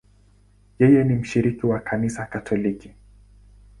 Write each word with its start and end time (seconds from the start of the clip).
Yeye 0.79 1.03
ni 1.03 1.13
mshiriki 1.15 1.65
wa 1.67 1.79
Kanisa 1.79 2.25
Katoliki. 2.25 2.93